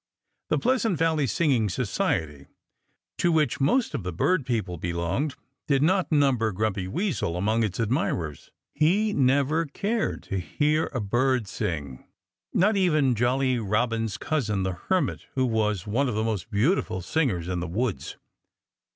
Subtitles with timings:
[0.49, 2.47] The Pleasant Valley Singing Society,
[3.19, 5.35] to which most of the bird people belonged,
[5.67, 8.49] did not number Grumpy Weasel among its admirers.
[8.73, 12.03] He never cared to hear a bird sing
[12.51, 17.47] not even Jolly Robin's cousin the Hermit, who was one of the most beautiful singers
[17.47, 18.17] in the woods.